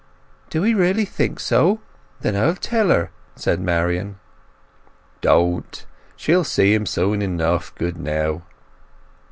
[0.49, 1.79] "D'ye really think so?
[2.21, 4.17] Then I'll tell her," said Marian.
[5.21, 5.85] "Don't.
[6.15, 8.41] She'll see him soon enough, good now."